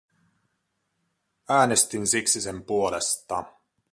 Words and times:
Äänestin 1.49 2.07
siksi 2.07 2.41
sen 2.41 2.63
puolesta. 2.63 3.43